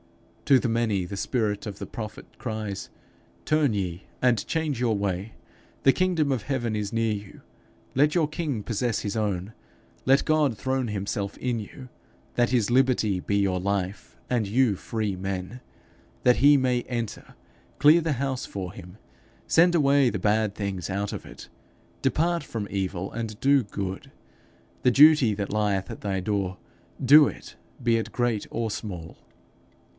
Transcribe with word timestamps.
To 0.45 0.59
the 0.59 0.67
many, 0.67 1.05
the 1.05 1.15
spirit 1.15 1.65
of 1.65 1.77
the 1.79 1.85
prophet 1.85 2.25
cries, 2.39 2.89
'Turn 3.45 3.73
ye, 3.73 4.03
and 4.21 4.45
change 4.47 4.79
your 4.81 4.97
way! 4.97 5.35
The 5.83 5.93
kingdom 5.93 6.31
of 6.31 6.41
heaven 6.41 6.75
is 6.75 6.91
near 6.91 7.13
you. 7.13 7.41
Let 7.95 8.15
your 8.15 8.27
king 8.27 8.63
possess 8.63 8.99
his 9.01 9.15
own. 9.15 9.53
Let 10.05 10.25
God 10.25 10.57
throne 10.57 10.87
himself 10.89 11.37
in 11.37 11.59
you, 11.59 11.87
that 12.33 12.49
his 12.49 12.69
liberty 12.71 13.19
be 13.21 13.37
your 13.37 13.59
life, 13.61 14.17
and 14.29 14.45
you 14.47 14.75
free 14.75 15.15
men. 15.15 15.61
That 16.23 16.37
he 16.37 16.57
may 16.57 16.81
enter, 16.81 17.35
clear 17.79 18.01
the 18.01 18.13
house 18.13 18.45
for 18.45 18.73
him. 18.73 18.97
Send 19.47 19.73
away 19.75 20.09
the 20.09 20.19
bad 20.19 20.55
things 20.55 20.89
out 20.89 21.13
of 21.13 21.25
it. 21.27 21.47
Depart 22.01 22.43
from 22.43 22.67
evil, 22.71 23.09
and 23.13 23.39
do 23.39 23.63
good. 23.63 24.11
The 24.81 24.91
duty 24.91 25.33
that 25.35 25.53
lieth 25.53 25.91
at 25.91 26.01
thy 26.01 26.19
door, 26.19 26.57
do 27.03 27.27
it, 27.27 27.55
be 27.81 27.97
it 27.97 28.11
great 28.11 28.47
or 28.49 28.69
small.' 28.71 29.17